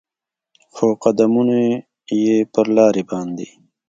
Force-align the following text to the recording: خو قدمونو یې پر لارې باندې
خو 0.73 0.87
قدمونو 1.03 1.57
یې 2.21 2.37
پر 2.53 2.65
لارې 2.77 3.03
باندې 3.11 3.47